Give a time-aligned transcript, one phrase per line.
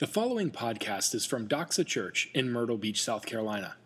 [0.00, 3.76] The following podcast is from Doxa Church in Myrtle Beach, South Carolina.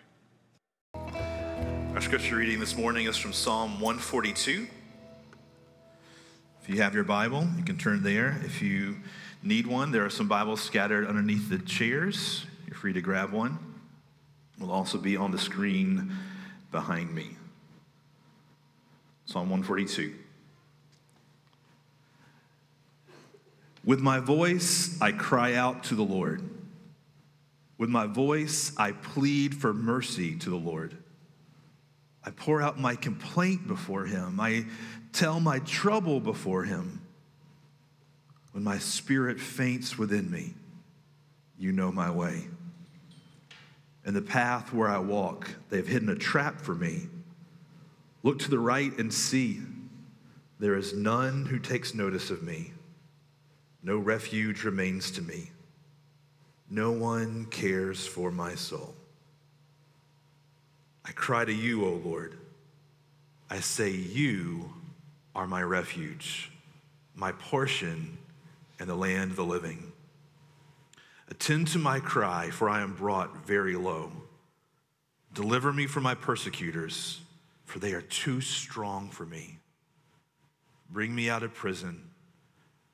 [0.95, 4.67] Our scripture reading this morning is from Psalm 142.
[6.63, 8.41] If you have your Bible, you can turn there.
[8.47, 8.97] If you
[9.43, 12.47] need one, there are some Bibles scattered underneath the chairs.
[12.67, 13.59] You're free to grab one.
[14.57, 16.17] It will also be on the screen
[16.73, 17.37] behind me.
[19.29, 20.15] Psalm 142.
[23.85, 26.49] With my voice, I cry out to the Lord.
[27.77, 30.97] With my voice, I plead for mercy to the Lord.
[32.25, 34.41] I pour out my complaint before him.
[34.41, 34.65] I
[35.13, 37.03] tell my trouble before him.
[38.53, 40.55] When my spirit faints within me,
[41.59, 42.49] you know my way.
[44.07, 47.09] In the path where I walk, they've hidden a trap for me.
[48.23, 49.61] Look to the right and see.
[50.59, 52.73] There is none who takes notice of me.
[53.83, 55.51] No refuge remains to me.
[56.69, 58.95] No one cares for my soul.
[61.05, 62.37] I cry to you, O Lord.
[63.49, 64.75] I say, You
[65.35, 66.51] are my refuge,
[67.15, 68.19] my portion
[68.81, 69.93] in the land of the living.
[71.31, 74.11] Attend to my cry, for I am brought very low.
[75.33, 77.21] Deliver me from my persecutors
[77.69, 79.59] for they are too strong for me.
[80.89, 82.03] Bring me out of prison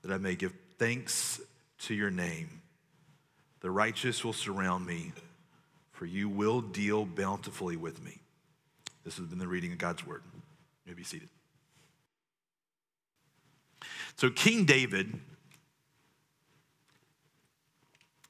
[0.03, 1.41] that I may give thanks
[1.79, 2.61] to your name.
[3.61, 5.13] The righteous will surround me,
[5.93, 8.19] for you will deal bountifully with me.
[9.05, 10.23] This has been the reading of God's word.
[10.85, 11.29] You may be seated.
[14.17, 15.21] So, King David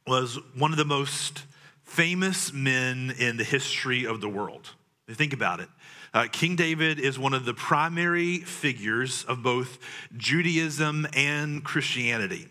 [0.07, 1.45] was one of the most
[1.85, 4.73] famous men in the history of the world.
[5.09, 5.69] Think about it.
[6.15, 9.81] Uh, King David is one of the primary figures of both
[10.17, 12.47] Judaism and Christianity.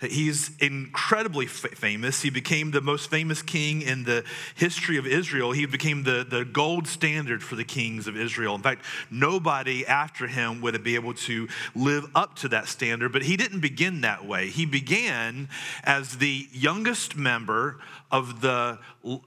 [0.00, 2.22] He's incredibly f- famous.
[2.22, 4.24] He became the most famous king in the
[4.54, 5.52] history of Israel.
[5.52, 8.54] He became the, the gold standard for the kings of Israel.
[8.54, 13.22] In fact, nobody after him would be able to live up to that standard, but
[13.22, 14.48] he didn't begin that way.
[14.48, 15.48] He began
[15.84, 17.78] as the youngest member
[18.10, 18.78] of, the,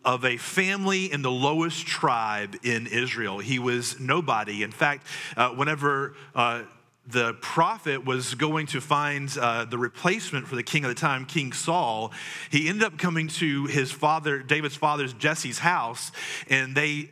[0.05, 3.39] of a family in the lowest tribe in Israel.
[3.39, 4.63] He was nobody.
[4.63, 6.63] In fact, uh, whenever uh,
[7.11, 11.25] the prophet was going to find uh, the replacement for the king of the time,
[11.25, 12.11] King Saul,
[12.51, 16.11] he ended up coming to his father, David's father's Jesse's house,
[16.49, 17.09] and they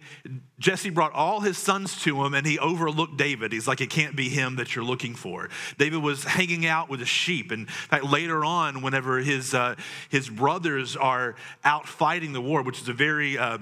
[0.60, 3.52] Jesse brought all his sons to him and he overlooked David.
[3.52, 5.50] He's like, it can't be him that you're looking for.
[5.78, 7.52] David was hanging out with the sheep.
[7.52, 9.76] And in fact, later on, whenever his, uh,
[10.10, 13.60] his brothers are out fighting the war, which is a very uh,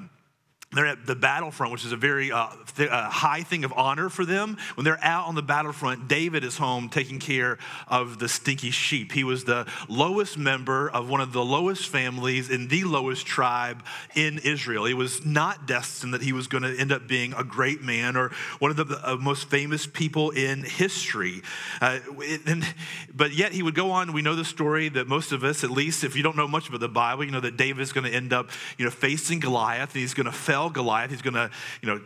[0.76, 4.10] they're at the battlefront, which is a very uh, th- uh, high thing of honor
[4.10, 4.58] for them.
[4.76, 9.12] When they're out on the battlefront, David is home taking care of the stinky sheep.
[9.12, 13.84] He was the lowest member of one of the lowest families in the lowest tribe
[14.16, 14.86] in Israel.
[14.86, 18.16] He was not destined that he was going to end up being a great man
[18.18, 21.42] or one of the uh, most famous people in history.
[21.82, 22.00] Uh,
[22.46, 22.66] and,
[23.14, 24.14] but yet he would go on.
[24.14, 26.68] We know the story that most of us, at least if you don't know much
[26.68, 29.40] about the Bible, you know that David is going to end up, you know, facing
[29.40, 30.32] Goliath and he's going to
[30.70, 31.12] Goliath.
[31.12, 31.50] He's going to,
[31.82, 32.02] you know,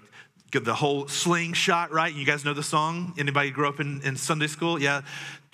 [0.52, 2.14] get the whole slingshot, right?
[2.14, 3.14] You guys know the song?
[3.18, 4.82] Anybody grew up in, in Sunday school?
[4.82, 5.02] Yeah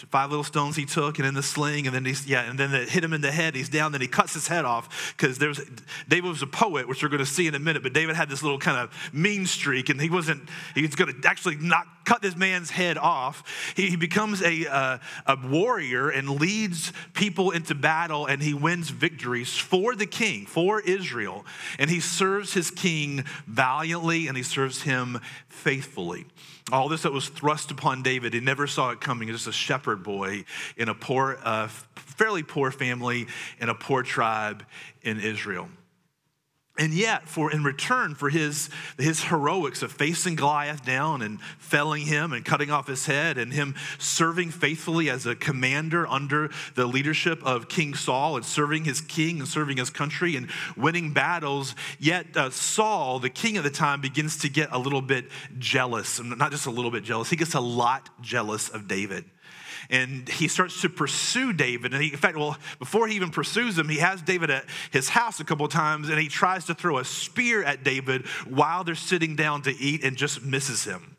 [0.10, 2.74] five little stones he took and in the sling and then he's yeah and then
[2.74, 5.38] it hit him in the head he's down then he cuts his head off because
[5.38, 5.62] there's
[6.08, 8.30] david was a poet which we're going to see in a minute but david had
[8.30, 10.42] this little kind of mean streak and he wasn't
[10.74, 13.74] he was going to actually not cut this man's head off.
[13.76, 18.90] He, he becomes a, uh, a warrior and leads people into battle and he wins
[18.90, 21.46] victories for the king for israel.
[21.78, 25.20] And he serves his king valiantly and he serves him
[25.56, 26.26] faithfully
[26.72, 29.28] all this that was thrust upon David, he never saw it coming.
[29.28, 30.46] He's Just a shepherd boy
[30.78, 33.28] in a poor, uh, fairly poor family
[33.60, 34.64] in a poor tribe
[35.04, 35.70] in Israel.
[36.78, 42.06] And yet, for in return for his, his heroics of facing Goliath down and felling
[42.06, 46.86] him and cutting off his head, and him serving faithfully as a commander under the
[46.86, 51.76] leadership of King Saul and serving his king and serving his country and winning battles,
[51.98, 56.22] yet uh, Saul, the king at the time, begins to get a little bit jealous.
[56.22, 59.24] Not just a little bit jealous, he gets a lot jealous of David
[59.90, 61.94] and he starts to pursue David.
[61.94, 65.10] And he, in fact, well, before he even pursues him, he has David at his
[65.10, 68.96] house a couple times and he tries to throw a spear at David while they're
[68.96, 71.15] sitting down to eat and just misses him.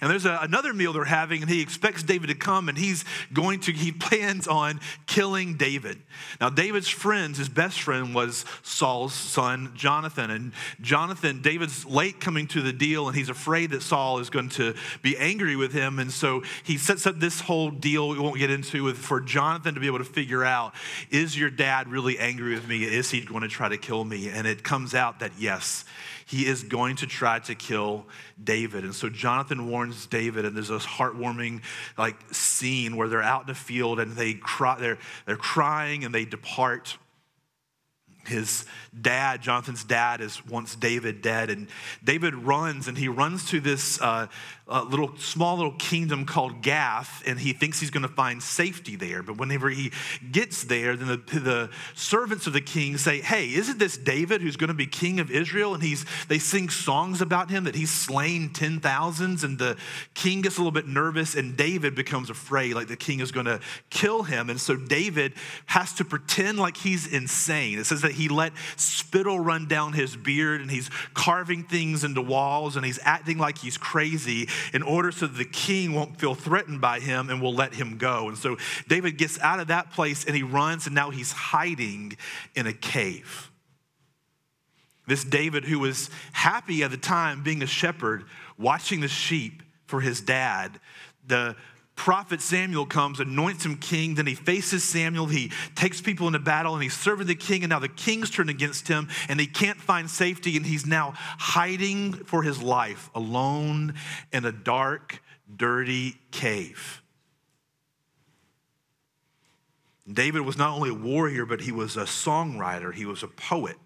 [0.00, 3.04] And there's a, another meal they're having, and he expects David to come, and he's
[3.32, 6.00] going to, he plans on killing David.
[6.40, 10.30] Now, David's friends, his best friend was Saul's son, Jonathan.
[10.30, 14.48] And Jonathan, David's late coming to the deal, and he's afraid that Saul is going
[14.50, 15.98] to be angry with him.
[15.98, 19.74] And so he sets up this whole deal we won't get into with for Jonathan
[19.74, 20.74] to be able to figure out
[21.10, 22.84] is your dad really angry with me?
[22.84, 24.28] Is he going to try to kill me?
[24.28, 25.84] And it comes out that yes,
[26.32, 28.06] he is going to try to kill
[28.42, 28.84] David.
[28.84, 31.60] And so Jonathan warns David, and there's this heartwarming
[31.98, 36.14] like scene where they're out in the field and they cry, they're, they're crying and
[36.14, 36.96] they depart
[38.26, 38.64] his
[39.00, 41.68] dad, Jonathan's dad, is wants David dead, and
[42.04, 44.26] David runs and he runs to this uh,
[44.68, 48.96] uh, little small little kingdom called Gath, and he thinks he's going to find safety
[48.96, 49.22] there.
[49.22, 49.92] But whenever he
[50.30, 54.56] gets there, then the, the servants of the king say, "Hey, isn't this David who's
[54.56, 57.92] going to be king of Israel?" And he's they sing songs about him that he's
[57.92, 59.76] slain ten thousands, and the
[60.14, 63.46] king gets a little bit nervous, and David becomes afraid, like the king is going
[63.46, 63.60] to
[63.90, 65.34] kill him, and so David
[65.66, 67.78] has to pretend like he's insane.
[67.78, 72.22] It says that he let spittle run down his beard, and he's carving things into
[72.22, 76.34] walls, and he's acting like he's crazy in order so that the king won't feel
[76.34, 78.28] threatened by him and will let him go.
[78.28, 78.56] And so
[78.88, 82.16] David gets out of that place and he runs, and now he's hiding
[82.54, 83.50] in a cave.
[85.06, 88.24] This David, who was happy at the time being a shepherd,
[88.56, 90.78] watching the sheep for his dad,
[91.26, 91.56] the
[92.02, 96.74] prophet Samuel comes, anoints him king, then he faces Samuel, he takes people into battle,
[96.74, 99.80] and he's serving the king, and now the king's turned against him, and he can't
[99.80, 103.94] find safety, and he's now hiding for his life alone
[104.32, 105.22] in a dark,
[105.56, 107.04] dirty cave.
[110.12, 113.76] David was not only a warrior, but he was a songwriter, he was a poet.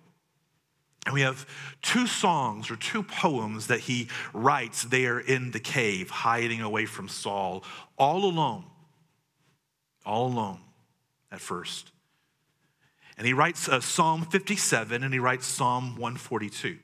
[1.06, 1.46] And we have
[1.82, 7.08] two songs or two poems that he writes there in the cave, hiding away from
[7.08, 7.64] Saul,
[7.96, 8.64] all alone.
[10.04, 10.58] All alone
[11.30, 11.92] at first.
[13.16, 16.78] And he writes uh, Psalm 57 and he writes Psalm 142.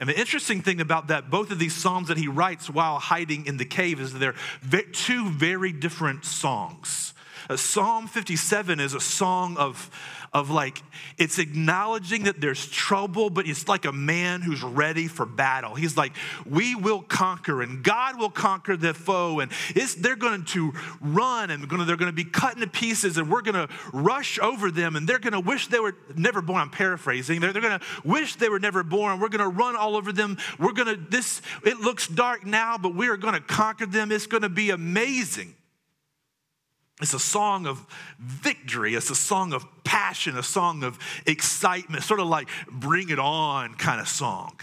[0.00, 3.46] And the interesting thing about that, both of these psalms that he writes while hiding
[3.46, 4.18] in the cave, is that
[4.62, 7.12] they're two very different songs.
[7.48, 9.90] Uh, Psalm 57 is a song of
[10.32, 10.82] of like,
[11.18, 15.74] it's acknowledging that there's trouble, but it's like a man who's ready for battle.
[15.74, 16.12] He's like,
[16.46, 19.40] we will conquer and God will conquer the foe.
[19.40, 19.50] And
[19.98, 23.66] they're going to run and they're going to be cut into pieces and we're going
[23.66, 26.60] to rush over them and they're going to wish they were never born.
[26.60, 27.40] I'm paraphrasing.
[27.40, 29.18] They're, they're going to wish they were never born.
[29.18, 30.38] We're going to run all over them.
[30.60, 34.12] We're going to, this, it looks dark now, but we are going to conquer them.
[34.12, 35.56] It's going to be amazing.
[37.00, 37.86] It's a song of
[38.18, 38.94] victory.
[38.94, 43.74] It's a song of passion, a song of excitement, sort of like bring it on
[43.74, 44.60] kind of song.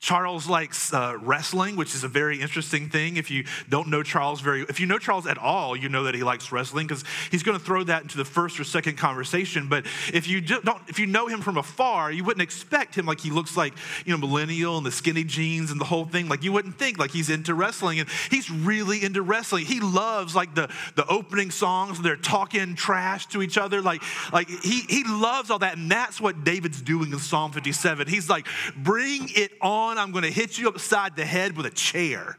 [0.00, 3.16] Charles likes uh, wrestling, which is a very interesting thing.
[3.16, 6.14] If you don't know Charles very, if you know Charles at all, you know that
[6.14, 7.02] he likes wrestling because
[7.32, 9.68] he's going to throw that into the first or second conversation.
[9.68, 13.18] But if you don't, if you know him from afar, you wouldn't expect him like
[13.18, 13.74] he looks like
[14.04, 16.28] you know millennial and the skinny jeans and the whole thing.
[16.28, 19.66] Like you wouldn't think like he's into wrestling, and he's really into wrestling.
[19.66, 22.00] He loves like the the opening songs.
[22.00, 23.82] They're talking trash to each other.
[23.82, 24.02] Like
[24.32, 28.06] like he he loves all that, and that's what David's doing in Psalm 57.
[28.06, 28.46] He's like,
[28.76, 32.38] bring it on on, I'm going to hit you upside the head with a chair.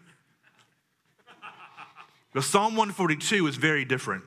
[2.33, 4.23] But Psalm 142 is very different.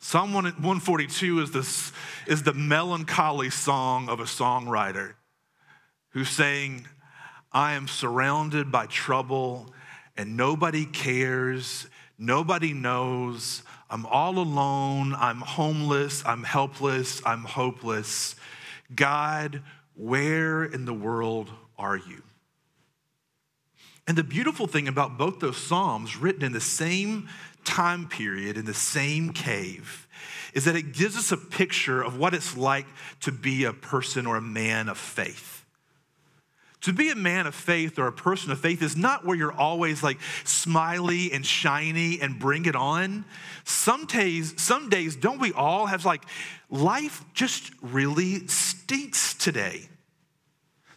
[0.00, 1.92] Psalm 142 is, this,
[2.26, 5.14] is the melancholy song of a songwriter
[6.10, 6.86] who's saying,
[7.52, 9.72] I am surrounded by trouble
[10.16, 11.86] and nobody cares,
[12.18, 13.62] nobody knows.
[13.90, 18.34] I'm all alone, I'm homeless, I'm helpless, I'm hopeless.
[18.94, 19.62] God,
[19.94, 22.22] where in the world are you?
[24.06, 27.28] And the beautiful thing about both those Psalms, written in the same
[27.64, 30.08] time period, in the same cave,
[30.54, 32.86] is that it gives us a picture of what it's like
[33.20, 35.58] to be a person or a man of faith.
[36.82, 39.52] To be a man of faith or a person of faith is not where you're
[39.52, 43.24] always like smiley and shiny and bring it on.
[43.64, 46.22] Some days, some days, don't we all have like
[46.70, 49.88] life just really stinks today?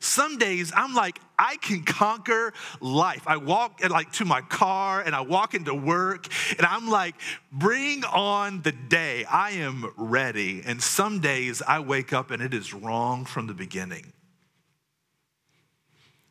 [0.02, 3.22] Some days I'm like, I can conquer life.
[3.28, 6.28] I walk like to my car and I walk into work
[6.58, 7.14] and I'm like,
[7.52, 9.26] bring on the day.
[9.26, 10.64] I am ready.
[10.66, 14.12] And some days I wake up and it is wrong from the beginning.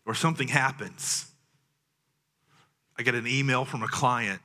[0.05, 1.31] Or something happens.
[2.99, 4.41] I get an email from a client.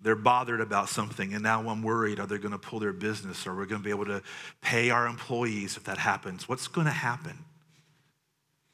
[0.00, 3.44] They're bothered about something, and now I'm worried are they going to pull their business?
[3.48, 4.22] Or we're going to be able to
[4.60, 6.48] pay our employees if that happens?
[6.48, 7.44] What's going to happen?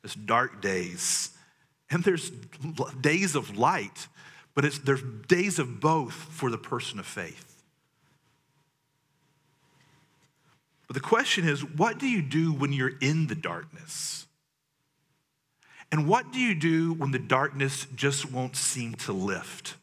[0.05, 1.31] It's dark days.
[1.91, 2.31] and there's
[3.01, 4.09] days of light,
[4.55, 7.63] but it's, there's days of both for the person of faith.
[10.87, 14.27] But the question is what do you do when you're in the darkness?
[15.91, 19.77] And what do you do when the darkness just won't seem to lift?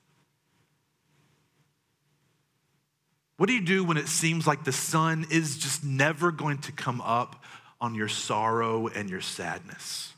[3.38, 6.72] What do you do when it seems like the sun is just never going to
[6.72, 7.44] come up
[7.80, 10.11] on your sorrow and your sadness?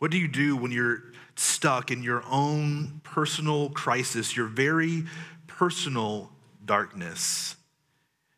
[0.00, 1.02] What do you do when you're
[1.36, 5.04] stuck in your own personal crisis, your very
[5.46, 6.32] personal
[6.64, 7.54] darkness,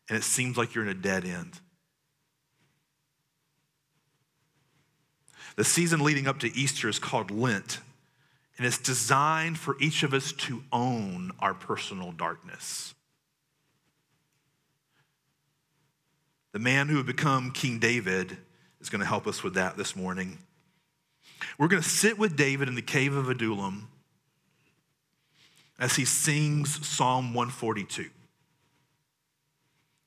[0.09, 1.61] and it seems like you're in a dead end?
[5.55, 7.79] The season leading up to Easter is called Lent.
[8.57, 12.93] And it's designed for each of us to own our personal darkness.
[16.51, 18.37] The man who would become King David
[18.79, 20.37] is going to help us with that this morning.
[21.57, 23.87] We're going to sit with David in the cave of Adullam
[25.79, 28.09] as he sings Psalm 142.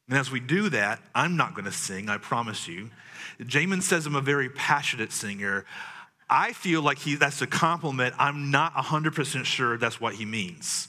[0.09, 2.91] And as we do that, I'm not going to sing, I promise you.
[3.41, 5.65] Jamin says I'm a very passionate singer.
[6.31, 8.15] I feel like he, that's a compliment.
[8.19, 10.89] I'm not 100% sure that's what he means.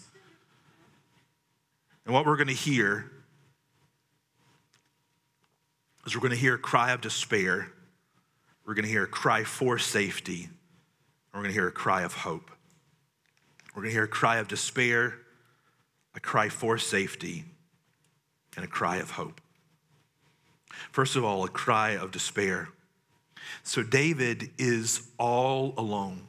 [2.05, 3.11] And what we're going to hear
[6.05, 7.69] is we're going to hear a cry of despair,
[8.67, 12.01] we're going to hear a cry for safety, and we're going to hear a cry
[12.01, 12.51] of hope.
[13.73, 15.13] We're going to hear a cry of despair,
[16.13, 17.45] a cry for safety,
[18.57, 19.39] and a cry of hope.
[20.91, 22.67] First of all, a cry of despair.
[23.63, 26.23] So David is all alone.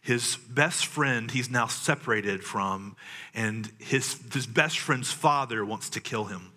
[0.00, 2.96] His best friend, he's now separated from,
[3.34, 6.52] and his, his best friend's father wants to kill him.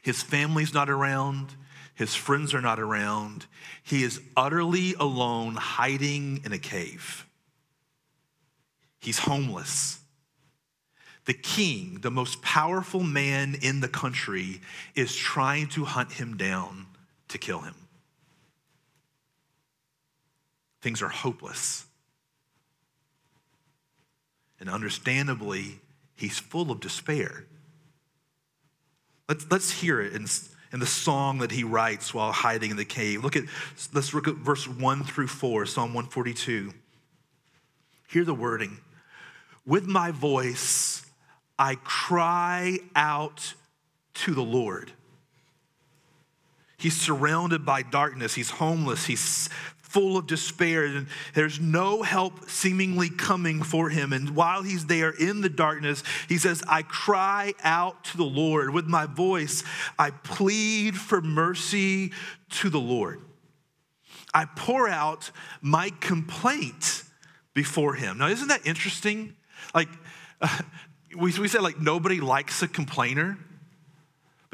[0.00, 1.56] His family's not around,
[1.96, 3.46] his friends are not around.
[3.82, 7.26] He is utterly alone, hiding in a cave.
[9.00, 9.98] He's homeless.
[11.24, 14.60] The king, the most powerful man in the country,
[14.94, 16.86] is trying to hunt him down
[17.28, 17.74] to kill him.
[20.82, 21.86] Things are hopeless.
[24.60, 25.80] And understandably,
[26.14, 27.46] he's full of despair.
[29.30, 30.26] Let's, let's hear it in,
[30.76, 33.24] in the song that he writes while hiding in the cave.
[33.24, 33.44] Look at,
[33.94, 36.70] let's look at verse 1 through 4, Psalm 142.
[38.08, 38.76] Hear the wording.
[39.64, 41.06] With my voice,
[41.58, 43.54] I cry out
[44.16, 44.92] to the Lord.
[46.76, 48.34] He's surrounded by darkness.
[48.34, 49.06] He's homeless.
[49.06, 49.48] He's
[49.96, 54.12] full of despair, and there's no help seemingly coming for him.
[54.12, 58.74] And while he's there in the darkness, he says, I cry out to the Lord.
[58.74, 59.64] With my voice,
[59.98, 62.12] I plead for mercy
[62.50, 63.22] to the Lord.
[64.34, 65.30] I pour out
[65.62, 67.02] my complaint
[67.54, 68.18] before him.
[68.18, 69.34] Now, isn't that interesting?
[69.74, 69.88] Like,
[70.42, 70.58] uh,
[71.16, 73.38] we, we say, like, nobody likes a complainer.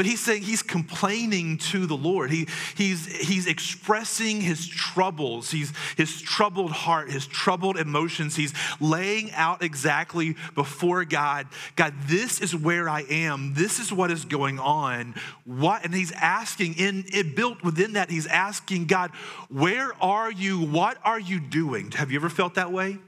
[0.03, 2.33] But he's saying he's complaining to the Lord.
[2.33, 8.35] He, he's, he's expressing his troubles, he's, his troubled heart, his troubled emotions.
[8.35, 13.55] He's laying out exactly before God God, this is where I am.
[13.55, 15.15] This is what is going on.
[15.45, 15.85] What?
[15.85, 19.13] And he's asking, in it built within that, he's asking God,
[19.49, 20.61] where are you?
[20.61, 21.93] What are you doing?
[21.93, 22.99] Have you ever felt that way?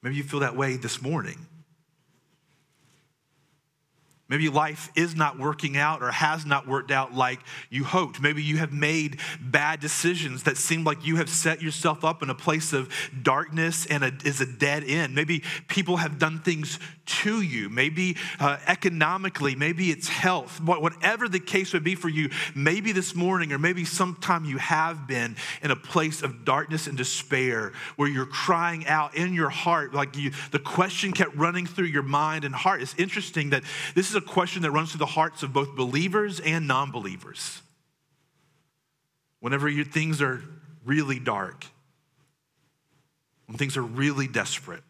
[0.00, 1.46] Maybe you feel that way this morning.
[4.32, 8.18] Maybe life is not working out or has not worked out like you hoped.
[8.18, 12.30] Maybe you have made bad decisions that seem like you have set yourself up in
[12.30, 12.90] a place of
[13.22, 15.14] darkness and a, is a dead end.
[15.14, 17.68] Maybe people have done things to you.
[17.68, 20.62] Maybe uh, economically, maybe it's health.
[20.62, 25.06] Whatever the case would be for you, maybe this morning or maybe sometime you have
[25.06, 29.92] been in a place of darkness and despair where you're crying out in your heart,
[29.92, 32.80] like you, the question kept running through your mind and heart.
[32.80, 33.62] It's interesting that
[33.94, 37.62] this is a question that runs through the hearts of both believers and non believers.
[39.40, 40.42] Whenever you, things are
[40.84, 41.66] really dark,
[43.46, 44.82] when things are really desperate,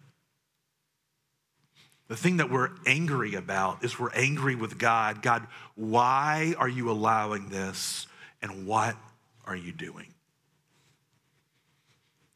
[2.08, 5.22] the thing that we're angry about is we're angry with God.
[5.22, 5.46] God,
[5.76, 8.06] why are you allowing this?
[8.42, 8.96] And what
[9.46, 10.12] are you doing?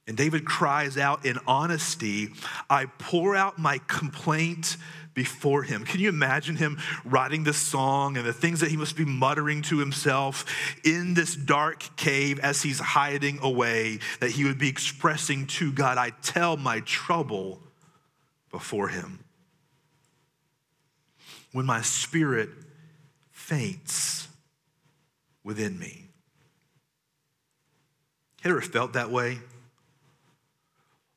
[0.07, 2.29] And David cries out in honesty,
[2.71, 4.77] I pour out my complaint
[5.17, 5.85] before him.
[5.85, 9.63] Can you imagine him writing this song and the things that he must be muttering
[9.63, 10.45] to himself
[10.85, 15.97] in this dark cave as he's hiding away, that he would be expressing to God,
[15.97, 17.61] I tell my trouble
[18.53, 19.25] before him.
[21.53, 22.51] When my spirit
[23.31, 24.29] faints
[25.43, 26.11] within me.
[28.43, 29.39] Have You ever felt that way?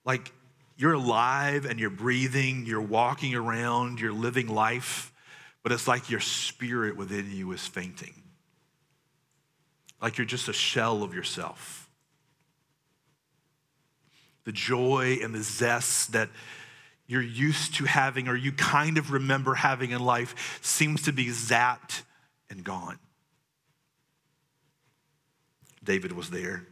[0.06, 0.32] Like
[0.80, 5.12] you're alive and you're breathing, you're walking around, you're living life,
[5.62, 8.14] but it's like your spirit within you is fainting.
[10.02, 11.90] Like you're just a shell of yourself.
[14.46, 16.30] The joy and the zest that
[17.08, 21.26] you're used to having or you kind of remember having in life seems to be
[21.26, 22.04] zapped
[22.50, 23.00] and gone.
[25.84, 26.66] David was there.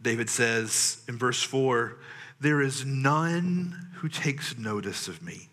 [0.00, 1.96] David says in verse 4
[2.40, 5.48] There is none who takes notice of me.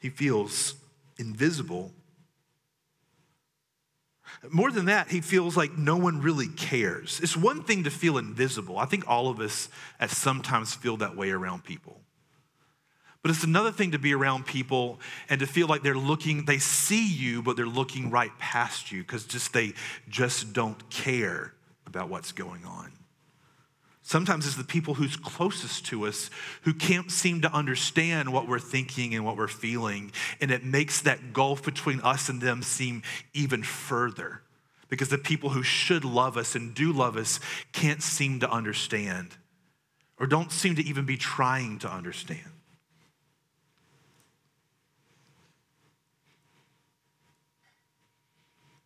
[0.00, 0.74] He feels
[1.18, 1.92] invisible.
[4.50, 7.20] More than that, he feels like no one really cares.
[7.22, 8.78] It's one thing to feel invisible.
[8.78, 9.68] I think all of us
[10.00, 12.00] at sometimes feel that way around people.
[13.22, 16.58] But it's another thing to be around people and to feel like they're looking, they
[16.58, 19.72] see you, but they're looking right past you because just they
[20.10, 21.54] just don't care
[21.86, 22.92] about what's going on.
[24.06, 26.28] Sometimes it's the people who's closest to us
[26.64, 30.12] who can't seem to understand what we're thinking and what we're feeling.
[30.42, 34.42] And it makes that gulf between us and them seem even further
[34.90, 37.40] because the people who should love us and do love us
[37.72, 39.30] can't seem to understand
[40.20, 42.40] or don't seem to even be trying to understand.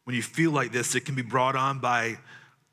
[0.05, 2.19] When you feel like this, it can be brought on by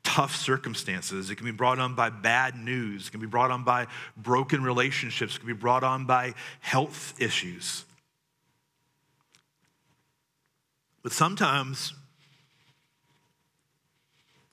[0.06, 1.30] tough circumstances.
[1.30, 3.08] It can be brought on by bad news.
[3.08, 5.34] It can be brought on by broken relationships.
[5.34, 7.84] It can be brought on by health issues.
[11.02, 11.92] But sometimes,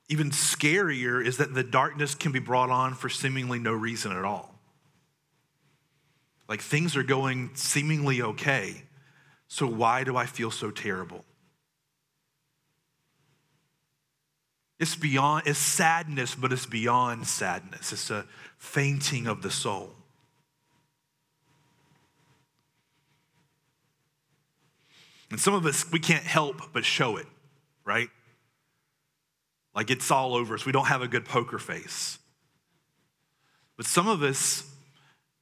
[0.10, 4.26] even scarier is that the darkness can be brought on for seemingly no reason at
[4.26, 4.60] all.
[6.50, 8.84] Like things are going seemingly okay,
[9.48, 11.24] so why do I feel so terrible?
[14.84, 17.94] It's beyond, it's sadness, but it's beyond sadness.
[17.94, 18.26] It's a
[18.58, 19.92] fainting of the soul.
[25.32, 27.28] And some of us, we can't help but show it,
[27.86, 28.10] right?
[29.74, 30.66] Like it's all over us.
[30.66, 32.20] We don't have a good poker face.
[33.78, 34.70] But some of us,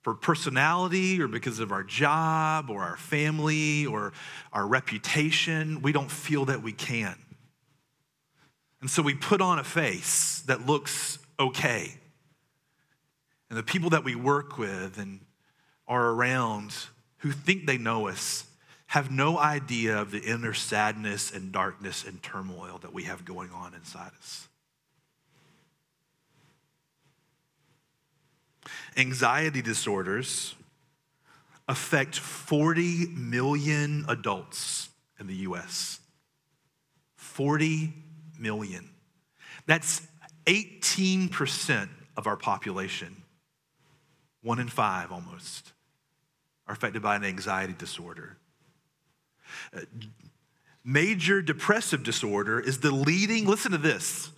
[0.03, 4.13] for personality or because of our job or our family or
[4.53, 7.15] our reputation, we don't feel that we can.
[8.81, 11.93] And so we put on a face that looks okay.
[13.49, 15.21] And the people that we work with and
[15.87, 16.73] are around
[17.17, 18.45] who think they know us
[18.87, 23.51] have no idea of the inner sadness and darkness and turmoil that we have going
[23.51, 24.47] on inside us.
[28.97, 30.55] Anxiety disorders
[31.67, 34.89] affect 40 million adults
[35.19, 35.99] in the US.
[37.15, 37.93] 40
[38.41, 38.89] million.
[39.65, 40.01] That's
[40.45, 43.23] 18% of our population.
[44.41, 45.71] One in five almost
[46.67, 48.37] are affected by an anxiety disorder.
[49.75, 49.81] Uh,
[50.83, 54.31] major depressive disorder is the leading, listen to this,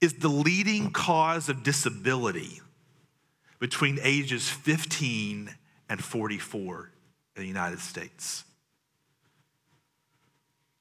[0.00, 2.60] is the leading cause of disability
[3.58, 5.54] between ages 15
[5.88, 6.90] and 44
[7.36, 8.44] in the United States.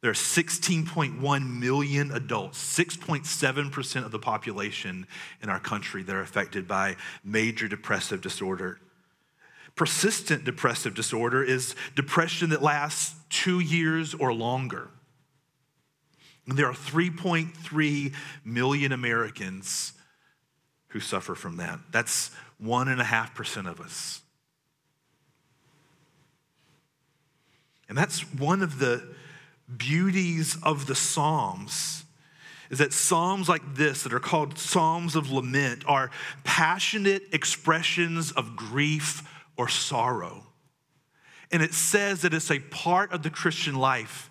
[0.02, 5.06] There are 16.1 million adults, 6.7% of the population
[5.42, 8.80] in our country that are affected by major depressive disorder.
[9.76, 14.90] Persistent depressive disorder is depression that lasts two years or longer.
[16.48, 18.14] And there are 3.3
[18.46, 19.94] million Americans
[20.88, 21.80] who suffer from that.
[21.92, 22.32] That's
[22.64, 24.22] 1.5% of us.
[27.88, 29.04] And that's one of the
[29.78, 32.06] beauties of the Psalms
[32.70, 36.12] is that Psalms like this, that are called Psalms of Lament, are
[36.44, 39.24] passionate expressions of grief
[39.58, 40.46] or sorrow.
[41.52, 44.30] And it says that it's a part of the Christian life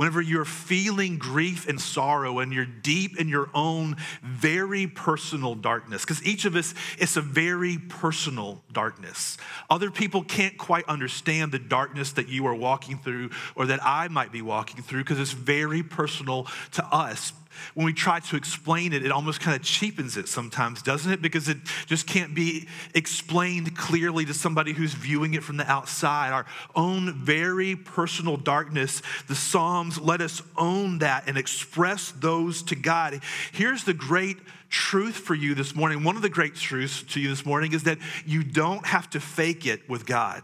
[0.00, 6.06] whenever you're feeling grief and sorrow and you're deep in your own very personal darkness,
[6.06, 9.36] because each of us, it's a very personal darkness.
[9.68, 14.08] Other people can't quite understand the darkness that you are walking through or that I
[14.08, 17.34] might be walking through because it's very personal to us
[17.74, 21.22] when we try to explain it, it almost kind of cheapens it sometimes, doesn't it?
[21.22, 26.32] Because it just can't be explained clearly to somebody who's viewing it from the outside.
[26.32, 32.74] Our own very personal darkness, the Psalms let us own that and express those to
[32.74, 33.20] God.
[33.52, 36.04] Here's the great truth for you this morning.
[36.04, 39.20] One of the great truths to you this morning is that you don't have to
[39.20, 40.42] fake it with God.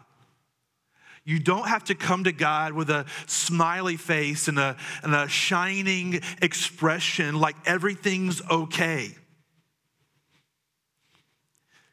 [1.27, 5.27] You don't have to come to God with a smiley face and a, and a
[5.27, 9.11] shining expression like everything's okay.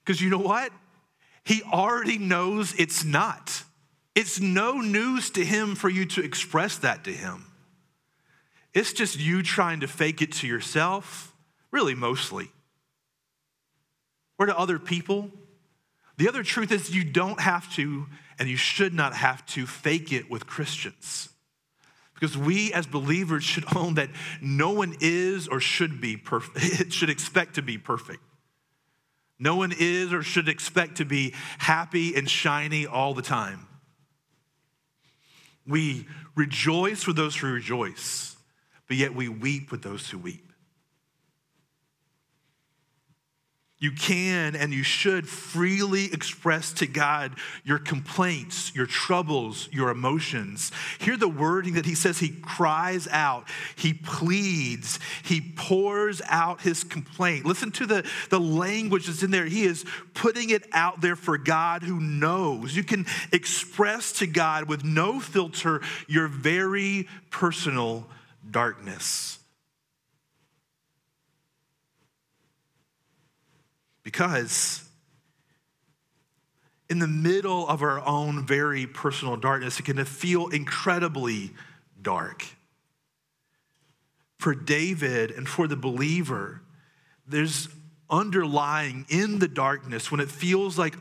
[0.06, 0.72] Because you know what?
[1.43, 3.63] He already knows it's not.
[4.13, 7.48] It's no news to him for you to express that to him.
[8.72, 11.34] It's just you trying to fake it to yourself,
[11.72, 12.52] really, mostly.
[14.38, 15.32] Or to other people.
[16.17, 18.06] The other truth is you don't have to
[18.39, 21.30] and you should not have to fake it with Christians.
[22.13, 24.10] Because we as believers should own that
[24.41, 28.22] no one is or should be perfect, should expect to be perfect.
[29.39, 33.67] No one is or should expect to be happy and shiny all the time.
[35.67, 38.38] We rejoice with those who rejoice,
[38.88, 40.53] but yet we weep with those who weep.
[43.84, 47.34] You can and you should freely express to God
[47.65, 50.72] your complaints, your troubles, your emotions.
[51.00, 56.86] Hear the wording that he says he cries out, he pleads, he pours out his
[56.86, 57.46] complaint.
[57.46, 59.48] Listen to the, the language that's in there.
[59.48, 62.78] He is putting it out there for God who knows.
[62.78, 68.08] You can express to God with no filter your very personal
[68.50, 69.42] darkness.
[74.13, 74.88] Because
[76.88, 81.49] in the middle of our own very personal darkness, it can feel incredibly
[81.99, 82.45] dark.
[84.38, 86.62] For David and for the believer,
[87.28, 87.69] there's
[88.08, 90.95] underlying in the darkness when it feels like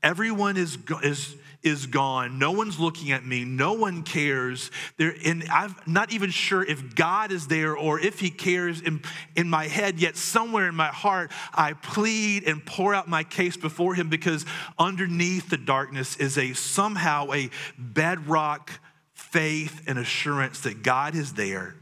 [0.00, 2.38] everyone is, is is gone.
[2.38, 3.44] No one's looking at me.
[3.44, 4.70] No one cares.
[4.96, 9.02] There, and I'm not even sure if God is there or if He cares in,
[9.36, 13.56] in my head, yet somewhere in my heart, I plead and pour out my case
[13.56, 14.44] before Him because
[14.78, 18.70] underneath the darkness is a somehow a bedrock
[19.12, 21.74] faith and assurance that God is there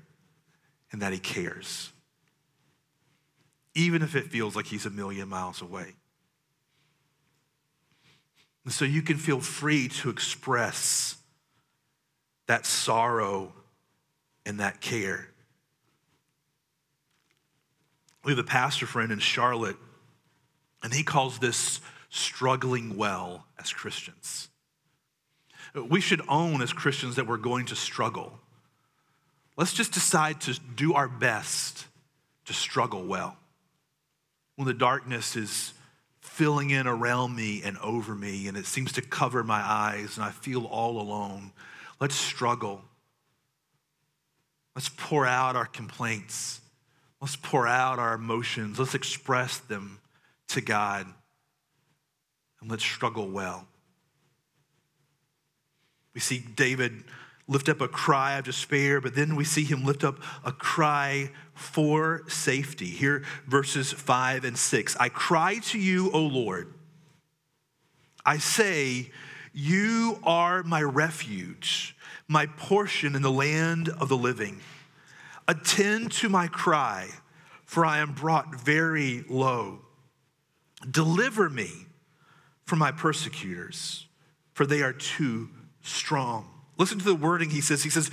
[0.93, 1.93] and that He cares,
[3.75, 5.95] even if it feels like He's a million miles away.
[8.64, 11.16] And so you can feel free to express
[12.46, 13.53] that sorrow
[14.44, 15.29] and that care.
[18.25, 19.77] We have a pastor friend in Charlotte,
[20.83, 24.49] and he calls this struggling well as Christians.
[25.75, 28.38] We should own as Christians that we're going to struggle.
[29.57, 31.87] Let's just decide to do our best
[32.46, 33.37] to struggle well.
[34.57, 35.73] When the darkness is
[36.31, 40.25] filling in around me and over me, and it seems to cover my eyes, and
[40.25, 41.53] I feel all alone.
[42.01, 42.83] Let's struggle.
[44.75, 46.61] Let's pour out our complaints.
[47.21, 48.79] Let's pour out our emotions.
[48.79, 49.99] Let's express them
[50.49, 51.07] to God.
[52.61, 53.66] And let's struggle well.
[56.14, 57.05] We see David
[57.51, 61.31] lift up a cry of despair, but then we see him lift up a cry
[61.53, 62.87] for safety.
[62.87, 64.97] Here, verses five and six.
[64.99, 66.73] I cry to you, O Lord.
[68.25, 69.11] I say,
[69.53, 71.97] You are my refuge,
[72.29, 74.61] my portion in the land of the living.
[75.49, 77.09] Attend to my cry,
[77.65, 79.81] for I am brought very low.
[80.89, 81.71] Deliver me
[82.65, 84.07] from my persecutors,
[84.53, 85.49] for they are too
[85.83, 86.60] strong.
[86.81, 87.83] Listen to the wording he says.
[87.83, 88.11] He says,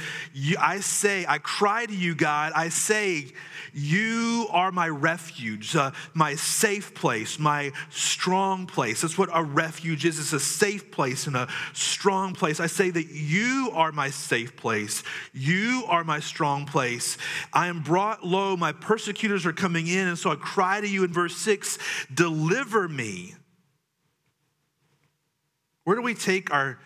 [0.59, 2.51] I say, I cry to you, God.
[2.53, 3.27] I say,
[3.73, 8.99] you are my refuge, uh, my safe place, my strong place.
[8.99, 10.19] That's what a refuge is.
[10.19, 12.59] It's a safe place and a strong place.
[12.59, 15.01] I say that you are my safe place.
[15.33, 17.17] You are my strong place.
[17.53, 18.57] I am brought low.
[18.57, 20.09] My persecutors are coming in.
[20.09, 21.79] And so I cry to you in verse six,
[22.13, 23.33] deliver me.
[25.85, 26.79] Where do we take our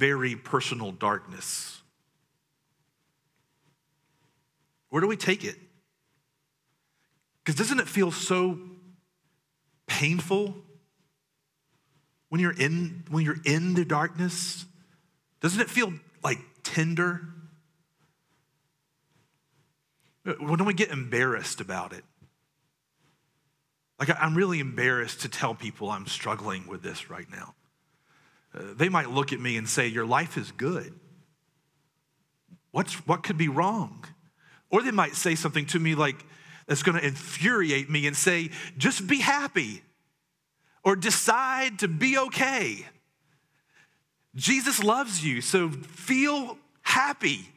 [0.00, 1.82] very personal darkness.
[4.88, 5.56] Where do we take it?
[7.44, 8.58] Because doesn't it feel so
[9.86, 10.54] painful
[12.30, 14.64] when you're in when you're in the darkness?
[15.40, 15.92] Doesn't it feel
[16.24, 17.20] like tender?
[20.24, 22.04] When do we get embarrassed about it?
[23.98, 27.54] Like I'm really embarrassed to tell people I'm struggling with this right now.
[28.54, 30.92] Uh, they might look at me and say, Your life is good.
[32.72, 34.04] What's, what could be wrong?
[34.70, 36.24] Or they might say something to me like,
[36.66, 39.82] that's going to infuriate me and say, Just be happy
[40.84, 42.86] or decide to be okay.
[44.36, 47.48] Jesus loves you, so feel happy.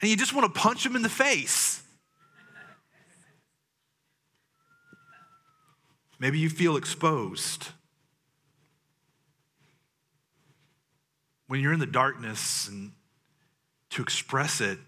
[0.00, 1.82] And you just want to punch him in the face.
[6.18, 7.68] Maybe you feel exposed.
[11.46, 12.92] When you're in the darkness and
[13.90, 14.78] to express it,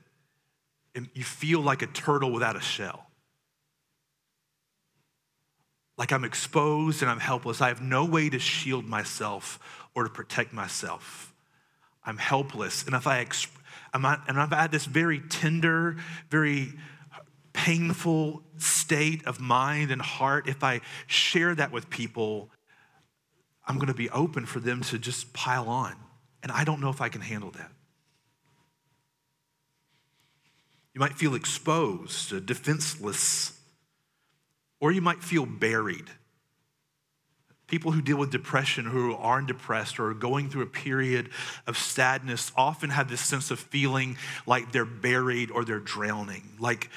[1.14, 3.07] you feel like a turtle without a shell.
[5.99, 7.61] Like I'm exposed and I'm helpless.
[7.61, 9.59] I have no way to shield myself
[9.95, 11.33] or to protect myself.
[12.05, 12.85] I'm helpless.
[12.85, 13.51] And if I exp-
[13.92, 15.97] and I've had this very tender,
[16.31, 16.73] very
[17.53, 22.51] painful state of mind and heart, if I share that with people,
[23.66, 25.97] I'm going to be open for them to just pile on.
[26.47, 27.73] And I don't know if I can handle that.
[30.95, 33.59] You might feel exposed, defenseless,
[34.79, 36.09] or you might feel buried.
[37.67, 41.31] People who deal with depression, who aren't depressed or are going through a period
[41.67, 46.91] of sadness, often have this sense of feeling like they're buried or they're drowning, like,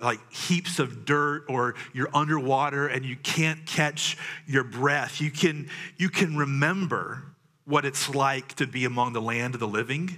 [0.00, 5.20] like heaps of dirt or you're underwater and you can't catch your breath.
[5.20, 7.33] You can, you can remember
[7.64, 10.16] what it's like to be among the land of the living,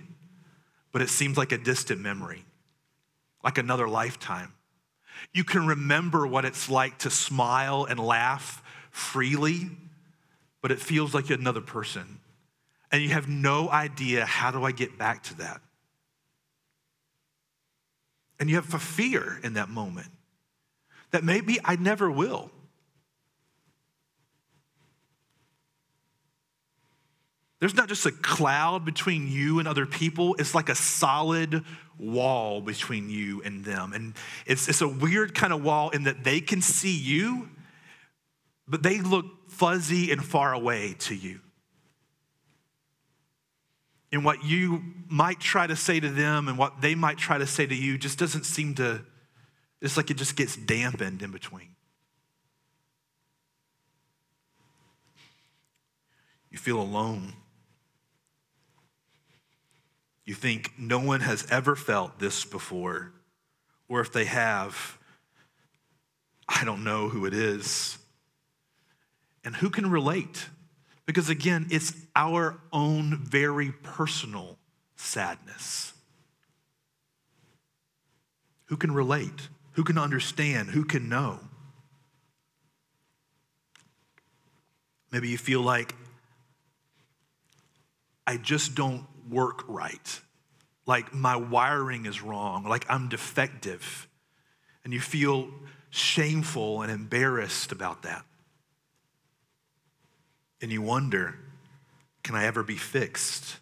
[0.93, 2.45] but it seems like a distant memory,
[3.45, 4.53] like another lifetime.
[5.33, 9.71] You can remember what it's like to smile and laugh freely,
[10.61, 12.21] but it feels like another person.
[12.91, 15.61] And you have no idea how do I get back to that?
[18.39, 20.09] And you have a fear in that moment
[21.11, 22.51] that maybe I never will.
[27.59, 31.65] There's not just a cloud between you and other people, it's like a solid
[31.99, 33.93] wall between you and them.
[33.95, 34.15] And
[34.45, 37.49] it's, it's a weird kind of wall in that they can see you,
[38.69, 41.41] but they look fuzzy and far away to you.
[44.13, 47.47] And what you might try to say to them and what they might try to
[47.47, 49.03] say to you just doesn't seem to,
[49.81, 51.69] it's like it just gets dampened in between.
[56.51, 57.35] You feel alone.
[60.27, 63.13] You think no one has ever felt this before,
[63.89, 64.99] or if they have,
[66.49, 67.97] I don't know who it is.
[69.45, 70.49] And who can relate?
[71.07, 74.59] Because again, it's our own very personal
[74.97, 75.93] sadness.
[78.65, 79.49] Who can relate?
[79.73, 80.71] Who can understand?
[80.71, 81.39] Who can know?
[85.13, 85.95] Maybe you feel like
[88.27, 90.21] I just don't work right.
[90.87, 94.09] Like my wiring is wrong, like I'm defective.
[94.85, 95.49] And you feel
[95.91, 98.25] shameful and embarrassed about that.
[100.63, 101.37] And you wonder,
[102.23, 103.59] can I ever be fixed?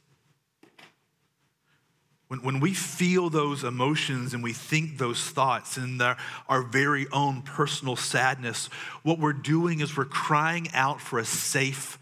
[2.29, 6.17] When, when we feel those emotions and we think those thoughts in the,
[6.49, 8.67] our very own personal sadness,
[9.03, 11.99] what we're doing is we're crying out for a safe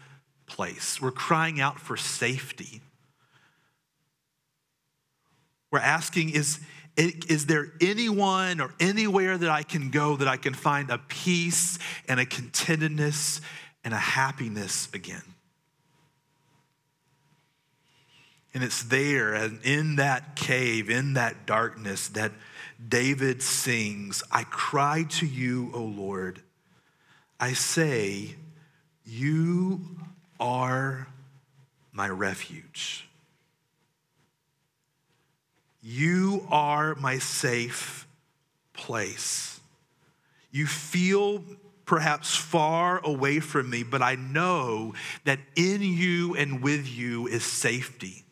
[0.47, 1.01] place.
[1.01, 2.81] We're crying out for safety.
[5.73, 6.59] We're asking, is,
[6.95, 11.79] is there anyone or anywhere that I can go that I can find a peace
[12.07, 13.41] and a contentedness
[13.83, 15.23] and a happiness again?
[18.53, 22.33] And it's there, and in that cave, in that darkness, that
[22.87, 26.39] David sings, I cry to you, O Lord.
[27.39, 28.35] I say,
[29.03, 29.81] You
[30.39, 31.07] are
[31.91, 33.07] my refuge.
[35.85, 38.07] You are my safe
[38.71, 39.59] place.
[40.49, 41.43] You feel
[41.85, 44.93] perhaps far away from me, but I know
[45.25, 48.23] that in you and with you is safety.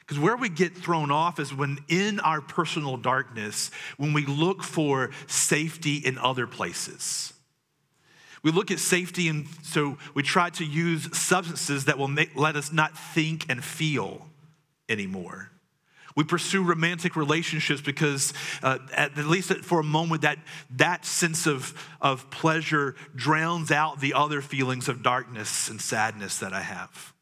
[0.00, 4.62] Because where we get thrown off is when in our personal darkness, when we look
[4.62, 7.34] for safety in other places.
[8.42, 12.56] We look at safety, and so we try to use substances that will make, let
[12.56, 14.26] us not think and feel
[14.88, 15.50] anymore.
[16.16, 20.38] We pursue romantic relationships because, uh, at, least for a moment, that,
[20.76, 26.52] that sense of, of pleasure drowns out the other feelings of darkness and sadness that
[26.52, 27.12] I have.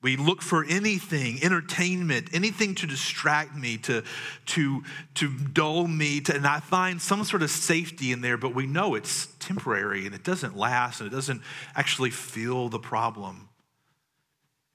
[0.00, 4.02] We look for anything, entertainment, anything to distract me, to,
[4.46, 4.82] to,
[5.14, 8.66] to dull me, to, and I find some sort of safety in there, but we
[8.66, 11.42] know it's temporary and it doesn't last and it doesn't
[11.76, 13.48] actually feel the problem.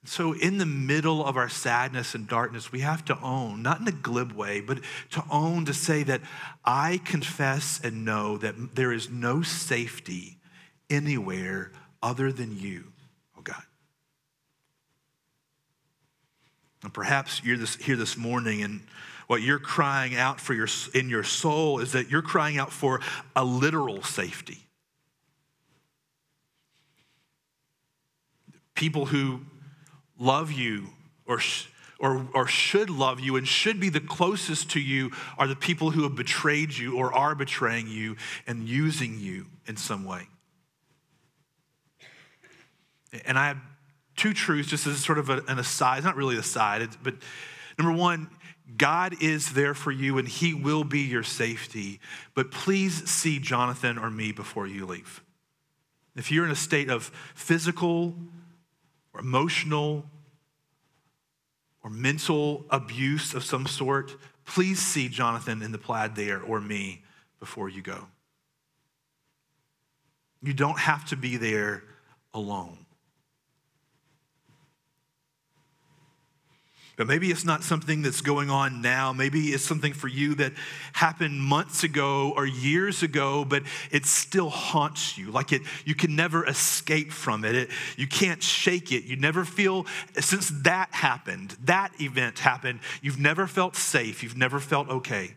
[0.07, 3.87] So, in the middle of our sadness and darkness, we have to own, not in
[3.87, 4.79] a glib way, but
[5.11, 6.21] to own to say that
[6.63, 10.37] I confess and know that there is no safety
[10.89, 12.85] anywhere other than you,
[13.37, 13.61] oh God.
[16.83, 18.81] And perhaps you're this, here this morning and
[19.27, 23.01] what you're crying out for your, in your soul is that you're crying out for
[23.35, 24.67] a literal safety.
[28.77, 29.41] people who
[30.19, 30.87] love you
[31.25, 31.39] or,
[31.99, 35.91] or, or should love you and should be the closest to you are the people
[35.91, 40.27] who have betrayed you or are betraying you and using you in some way.
[43.25, 43.57] And I have
[44.15, 45.97] two truths, just as sort of an aside.
[45.97, 47.15] It's not really an aside, but
[47.77, 48.29] number one,
[48.75, 52.01] God is there for you and he will be your safety.
[52.35, 55.23] But please see Jonathan or me before you leave.
[56.15, 58.15] If you're in a state of physical
[59.17, 60.05] or emotional
[61.83, 67.03] or mental abuse of some sort, please see Jonathan in the plaid there or me
[67.39, 68.07] before you go.
[70.41, 71.83] You don't have to be there
[72.33, 72.77] alone.
[76.97, 79.13] But maybe it's not something that's going on now.
[79.13, 80.53] Maybe it's something for you that
[80.93, 85.29] happened months ago or years ago, but it still haunts you.
[85.29, 87.53] Like it, you can never escape from it.
[87.53, 87.69] it.
[87.97, 89.03] You can't shake it.
[89.03, 89.85] You never feel,
[90.19, 94.23] since that happened, that event happened, you've never felt safe.
[94.23, 95.36] You've never felt okay.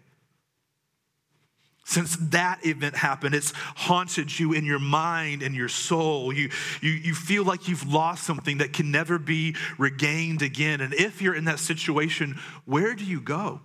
[1.90, 6.32] Since that event happened, it's haunted you in your mind and your soul.
[6.32, 6.48] You,
[6.80, 10.80] you, you feel like you've lost something that can never be regained again.
[10.80, 13.60] And if you're in that situation, where do you go?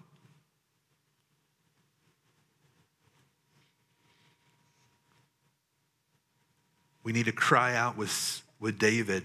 [7.04, 9.24] We need to cry out with, with David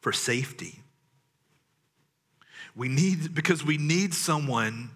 [0.00, 0.80] for safety.
[2.74, 4.90] We need, because we need someone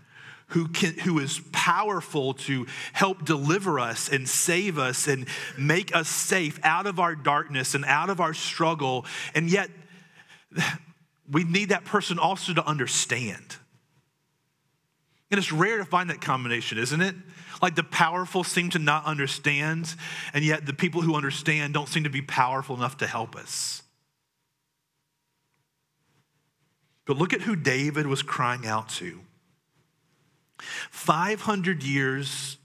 [0.50, 5.26] who, can, who is powerful to help deliver us and save us and
[5.58, 9.06] make us safe out of our darkness and out of our struggle.
[9.34, 9.70] And yet,
[11.30, 13.56] we need that person also to understand.
[15.30, 17.14] And it's rare to find that combination, isn't it?
[17.62, 19.94] Like the powerful seem to not understand,
[20.32, 23.82] and yet the people who understand don't seem to be powerful enough to help us.
[27.04, 29.20] But look at who David was crying out to.
[30.60, 32.58] 500 years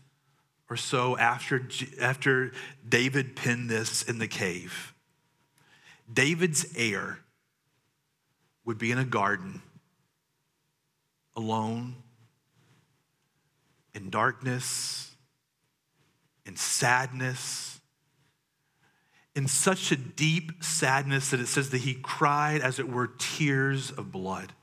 [0.70, 1.68] or so after,
[2.00, 2.52] after
[2.88, 4.94] David penned this in the cave,
[6.12, 7.20] David's heir
[8.64, 9.62] would be in a garden,
[11.36, 11.96] alone,
[13.94, 15.12] in darkness,
[16.46, 17.80] in sadness,
[19.36, 23.92] in such a deep sadness that it says that he cried, as it were, tears
[23.92, 24.54] of blood.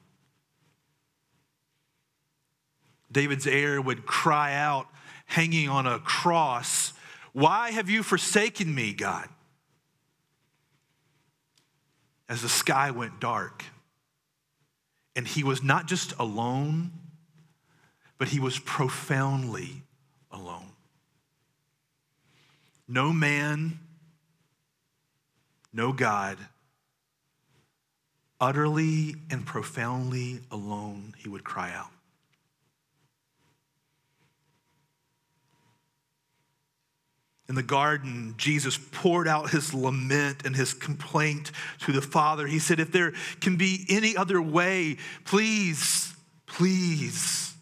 [3.12, 4.88] David's heir would cry out,
[5.26, 6.92] hanging on a cross,
[7.32, 9.28] Why have you forsaken me, God?
[12.28, 13.64] As the sky went dark.
[15.14, 16.90] And he was not just alone,
[18.18, 19.82] but he was profoundly
[20.30, 20.72] alone.
[22.88, 23.78] No man,
[25.72, 26.38] no God,
[28.40, 31.91] utterly and profoundly alone, he would cry out.
[37.48, 41.50] In the garden, Jesus poured out his lament and his complaint
[41.80, 42.46] to the Father.
[42.46, 46.14] He said, If there can be any other way, please,
[46.46, 47.54] please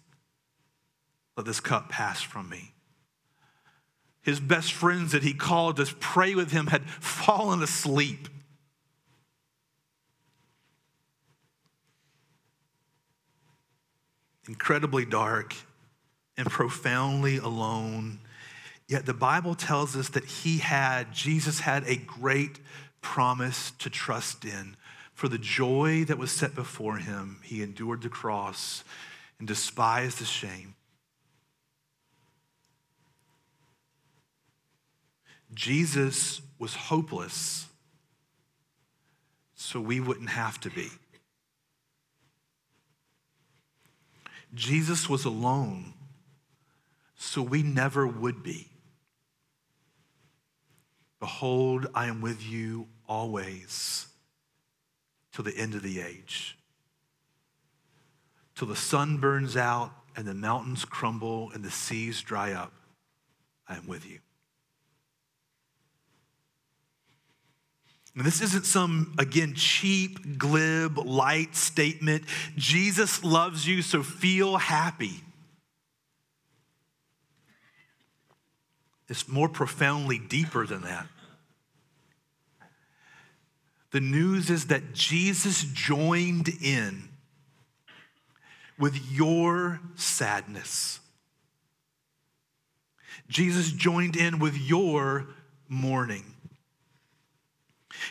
[1.36, 2.74] let this cup pass from me.
[4.22, 8.28] His best friends that he called to pray with him had fallen asleep.
[14.46, 15.54] Incredibly dark
[16.36, 18.20] and profoundly alone
[18.90, 22.58] Yet the Bible tells us that he had, Jesus had a great
[23.00, 24.76] promise to trust in.
[25.14, 28.82] For the joy that was set before him, he endured the cross
[29.38, 30.74] and despised the shame.
[35.54, 37.66] Jesus was hopeless,
[39.54, 40.88] so we wouldn't have to be.
[44.52, 45.94] Jesus was alone,
[47.14, 48.69] so we never would be.
[51.20, 54.06] Behold, I am with you always
[55.32, 56.56] till the end of the age.
[58.54, 62.72] Till the sun burns out and the mountains crumble and the seas dry up,
[63.68, 64.18] I am with you.
[68.16, 72.24] And this isn't some, again, cheap, glib, light statement.
[72.56, 75.22] Jesus loves you, so feel happy.
[79.10, 81.06] It's more profoundly deeper than that.
[83.90, 87.08] The news is that Jesus joined in
[88.78, 91.00] with your sadness.
[93.28, 95.26] Jesus joined in with your
[95.68, 96.24] mourning.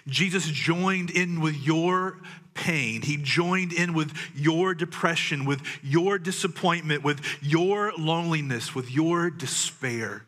[0.06, 2.20] Jesus joined in with your
[2.54, 3.04] pain.
[3.04, 10.26] He joined in with your depression, with your disappointment, with your loneliness, with your despair,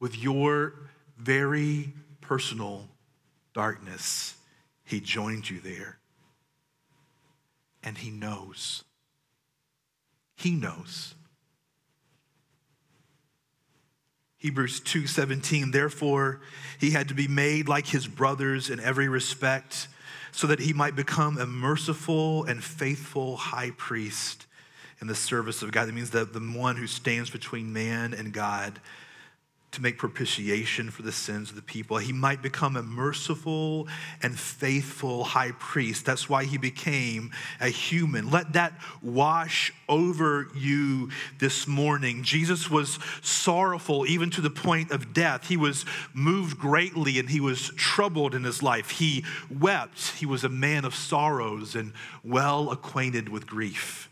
[0.00, 0.74] with your
[1.18, 2.88] very personal
[3.54, 4.34] darkness.
[4.84, 5.98] He joined you there.
[7.82, 8.82] And He knows.
[10.36, 11.14] He knows.
[14.38, 16.40] Hebrews 2:17 Therefore
[16.78, 19.86] he had to be made like his brothers in every respect
[20.32, 24.46] so that he might become a merciful and faithful high priest
[24.98, 25.88] in the service of God.
[25.88, 28.80] That means that the one who stands between man and God
[29.72, 31.98] to make propitiation for the sins of the people.
[31.98, 33.86] He might become a merciful
[34.20, 36.04] and faithful high priest.
[36.04, 38.30] That's why he became a human.
[38.30, 42.24] Let that wash over you this morning.
[42.24, 45.46] Jesus was sorrowful even to the point of death.
[45.46, 48.90] He was moved greatly and he was troubled in his life.
[48.90, 50.16] He wept.
[50.16, 51.92] He was a man of sorrows and
[52.24, 54.08] well acquainted with grief.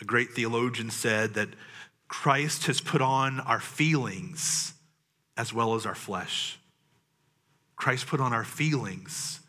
[0.00, 1.50] A great theologian said that
[2.12, 4.74] Christ has put on our feelings
[5.34, 6.60] as well as our flesh.
[7.74, 9.40] Christ put on our feelings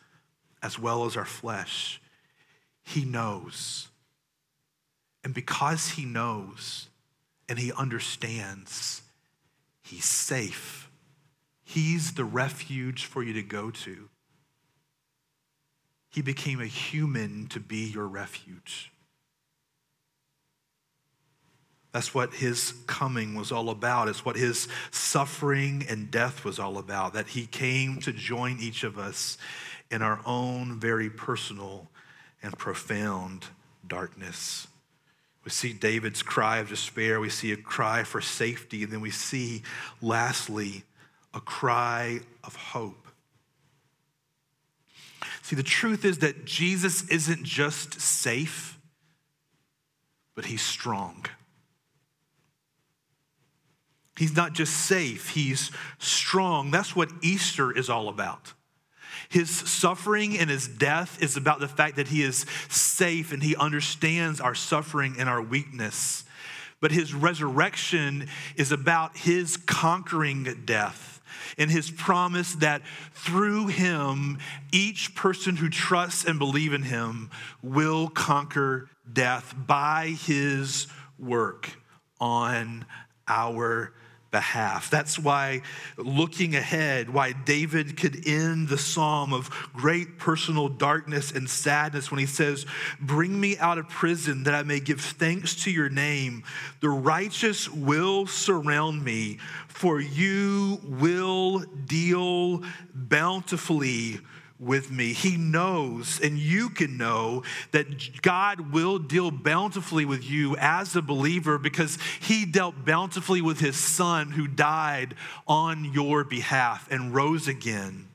[0.61, 2.01] as well as our flesh.
[2.81, 3.89] He knows.
[5.25, 6.87] And because he knows
[7.49, 9.01] and he understands,
[9.81, 10.89] he's safe.
[11.65, 14.07] He's the refuge for you to go to.
[16.09, 18.89] He became a human to be your refuge.
[21.93, 24.09] That's what his coming was all about.
[24.09, 27.13] It's what his suffering and death was all about.
[27.13, 29.37] That he came to join each of us
[29.91, 31.87] in our own very personal
[32.41, 33.45] and profound
[33.87, 34.67] darkness.
[35.45, 37.19] We see David's cry of despair.
[37.19, 38.81] We see a cry for safety.
[38.81, 39.61] And then we see,
[40.01, 40.83] lastly,
[41.31, 43.07] a cry of hope.
[45.43, 48.79] See, the truth is that Jesus isn't just safe,
[50.33, 51.27] but he's strong.
[54.17, 56.71] He's not just safe, he's strong.
[56.71, 58.53] That's what Easter is all about.
[59.29, 63.55] His suffering and his death is about the fact that he is safe and he
[63.55, 66.23] understands our suffering and our weakness.
[66.79, 71.21] But his resurrection is about his conquering death
[71.57, 72.81] and his promise that
[73.13, 74.37] through him,
[74.71, 80.87] each person who trusts and believes in him will conquer death by his
[81.17, 81.69] work
[82.19, 82.85] on
[83.27, 83.93] our
[84.33, 84.89] behalf.
[84.89, 85.61] That's why
[85.95, 92.19] looking ahead, why David could end the psalm of great personal darkness and sadness when
[92.19, 92.65] he says,
[92.99, 96.43] Bring me out of prison that I may give thanks to your name.
[96.81, 99.37] The righteous will surround me,
[99.69, 102.63] for you will deal
[102.93, 104.19] bountifully
[104.63, 105.13] with me.
[105.13, 111.01] He knows, and you can know, that God will deal bountifully with you as a
[111.01, 115.15] believer because He dealt bountifully with His Son who died
[115.47, 118.07] on your behalf and rose again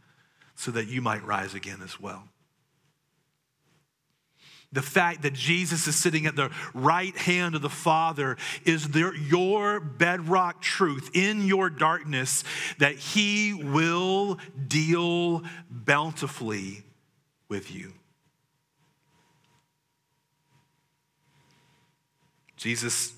[0.54, 2.24] so that you might rise again as well.
[4.70, 9.14] The fact that Jesus is sitting at the right hand of the Father is there,
[9.14, 12.44] your bedrock truth in your darkness
[12.78, 16.82] that He will deal bountifully
[17.48, 17.94] with you.
[22.58, 23.14] Jesus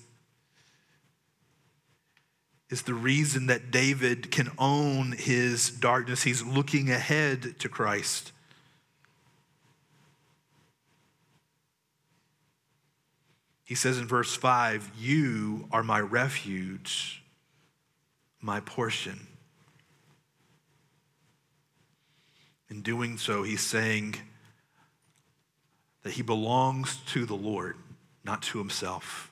[2.69, 6.23] is the reason that David can own his darkness.
[6.23, 8.31] He's looking ahead to Christ.
[13.71, 17.23] He says in verse 5, You are my refuge,
[18.41, 19.27] my portion.
[22.69, 24.15] In doing so, he's saying
[26.03, 27.77] that he belongs to the Lord,
[28.25, 29.31] not to himself.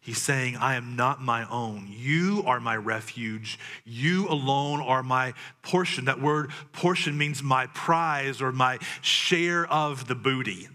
[0.00, 1.86] He's saying, I am not my own.
[1.90, 3.58] You are my refuge.
[3.84, 6.06] You alone are my portion.
[6.06, 10.70] That word portion means my prize or my share of the booty.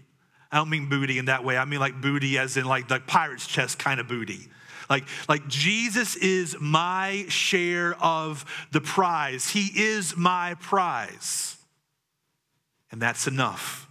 [0.52, 1.56] I don't mean booty in that way.
[1.56, 4.48] I mean like booty as in like the pirate's chest kind of booty.
[4.88, 9.50] Like, like Jesus is my share of the prize.
[9.50, 11.56] He is my prize.
[12.90, 13.88] And that's enough.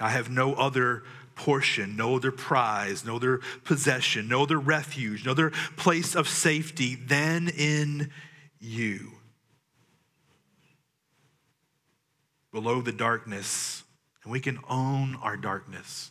[0.00, 1.04] I have no other
[1.36, 6.96] portion, no other prize, no other possession, no other refuge, no other place of safety
[6.96, 8.10] than in
[8.58, 9.12] you.
[12.52, 13.84] Below the darkness,
[14.22, 16.10] and we can own our darkness.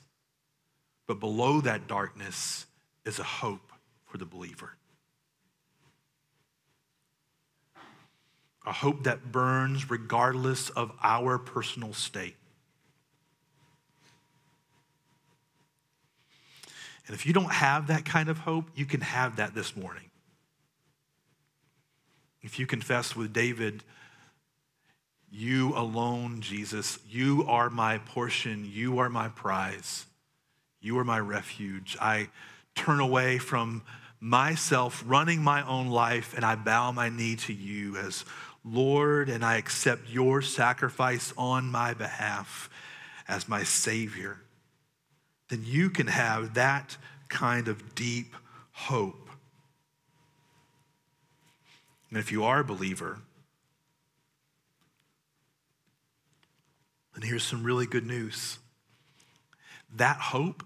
[1.07, 2.65] But below that darkness
[3.05, 3.71] is a hope
[4.05, 4.73] for the believer.
[8.65, 12.35] a hope that burns regardless of our personal state.
[17.07, 20.09] And if you don't have that kind of hope, you can have that this morning.
[22.41, 23.83] If you confess with David,
[25.31, 30.05] you alone, Jesus, you are my portion, you are my prize,
[30.81, 31.97] you are my refuge.
[31.99, 32.29] I
[32.75, 33.83] turn away from
[34.19, 38.25] myself, running my own life, and I bow my knee to you as
[38.63, 42.69] Lord, and I accept your sacrifice on my behalf
[43.27, 44.39] as my Savior,
[45.49, 46.97] then you can have that
[47.27, 48.35] kind of deep
[48.71, 49.29] hope.
[52.09, 53.19] And if you are a believer,
[57.15, 58.59] then here's some really good news.
[59.95, 60.63] That hope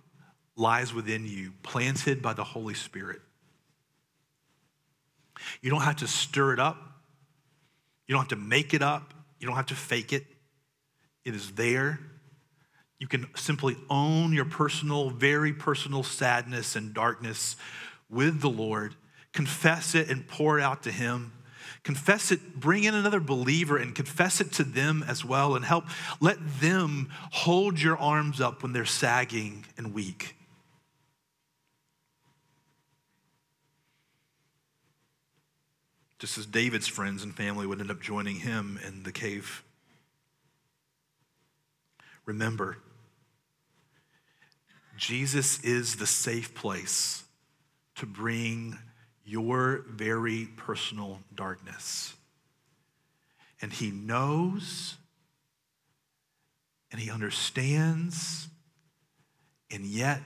[0.55, 3.21] lies within you, planted by the Holy Spirit.
[5.61, 6.77] You don't have to stir it up.
[8.07, 9.13] You don't have to make it up.
[9.39, 10.25] You don't have to fake it.
[11.23, 11.99] It is there.
[12.99, 17.55] You can simply own your personal, very personal sadness and darkness
[18.09, 18.95] with the Lord,
[19.31, 21.31] confess it and pour it out to Him.
[21.83, 25.85] Confess it, bring in another believer and confess it to them as well, and help
[26.19, 30.35] let them hold your arms up when they're sagging and weak.
[36.19, 39.63] just as David's friends and family would end up joining him in the cave.
[42.25, 42.77] Remember,
[44.97, 47.23] Jesus is the safe place
[47.95, 48.77] to bring
[49.29, 52.15] your very personal darkness.
[53.61, 54.95] And he knows
[56.91, 58.47] and he understands,
[59.69, 60.21] and yet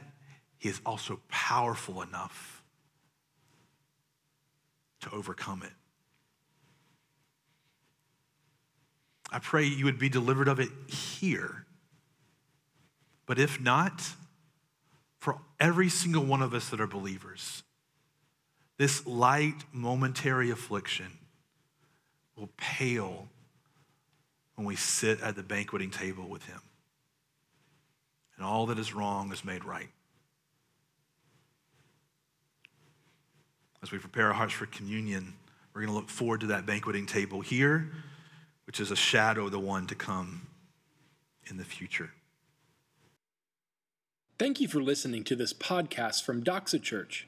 [0.58, 2.64] he is also powerful enough
[5.01, 5.74] to overcome it.
[9.30, 11.66] I pray you would be delivered of it here.
[13.26, 14.01] But if not,
[15.20, 17.64] for every single one of us that are believers,
[18.78, 21.17] this light, momentary affliction
[22.36, 23.28] will pale
[24.55, 26.59] when we sit at the banqueting table with Him.
[28.38, 29.89] And all that is wrong is made right.
[33.82, 35.34] As we prepare our hearts for communion,
[35.74, 37.91] we're going to look forward to that banqueting table here
[38.65, 40.47] which is a shadow of the one to come
[41.49, 42.11] in the future.
[44.39, 47.28] Thank you for listening to this podcast from Doxa Church.